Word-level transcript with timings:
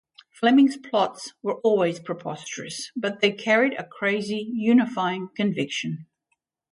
Fleming's 0.31 0.77
plots 0.77 1.35
were 1.43 1.57
always 1.59 1.99
preposterous, 1.99 2.91
but 2.95 3.19
they 3.21 3.31
carried 3.31 3.73
a 3.77 3.83
crazy, 3.87 4.49
unifying 4.51 5.29
conviction. 5.37 6.07